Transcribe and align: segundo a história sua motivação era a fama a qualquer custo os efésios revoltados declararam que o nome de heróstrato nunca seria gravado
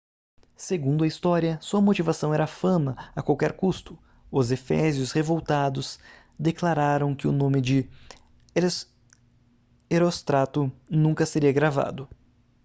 segundo 0.57 1.03
a 1.03 1.07
história 1.07 1.59
sua 1.61 1.79
motivação 1.79 2.33
era 2.33 2.45
a 2.45 2.53
fama 2.59 2.95
a 3.15 3.21
qualquer 3.21 3.55
custo 3.55 3.99
os 4.31 4.49
efésios 4.49 5.11
revoltados 5.11 5.99
declararam 6.39 7.13
que 7.13 7.27
o 7.27 7.31
nome 7.31 7.61
de 7.61 7.87
heróstrato 9.91 10.71
nunca 10.89 11.23
seria 11.23 11.51
gravado 11.53 12.09